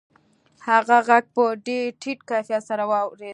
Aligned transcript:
هغه 0.67 0.97
غږ 1.07 1.25
په 1.35 1.43
ډېر 1.65 1.85
ټیټ 2.01 2.19
کیفیت 2.29 2.63
سره 2.69 2.83
اورېده 2.99 3.29